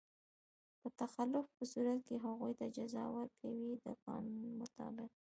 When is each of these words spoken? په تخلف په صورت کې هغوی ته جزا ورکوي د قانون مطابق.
په 0.79 0.87
تخلف 1.01 1.45
په 1.57 1.63
صورت 1.71 1.99
کې 2.07 2.15
هغوی 2.25 2.53
ته 2.59 2.65
جزا 2.75 3.05
ورکوي 3.17 3.71
د 3.85 3.85
قانون 4.05 4.43
مطابق. 4.61 5.09